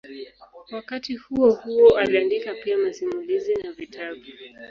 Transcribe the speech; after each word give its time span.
Wakati 0.71 1.15
huohuo 1.15 1.97
aliandika 1.97 2.53
pia 2.53 2.77
masimulizi 2.77 3.53
na 3.55 3.71
vitabu. 3.71 4.21